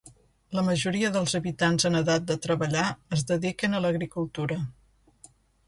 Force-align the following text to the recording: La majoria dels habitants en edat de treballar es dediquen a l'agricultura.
La 0.59 0.61
majoria 0.69 1.11
dels 1.17 1.35
habitants 1.39 1.85
en 1.91 1.99
edat 1.99 2.25
de 2.33 2.39
treballar 2.47 2.87
es 3.19 3.27
dediquen 3.33 3.73
a 3.81 3.85
l'agricultura. 3.87 4.61